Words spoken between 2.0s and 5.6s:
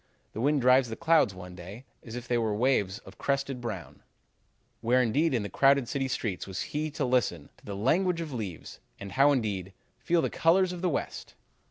as if they were waves of crested brown.' Where indeed in the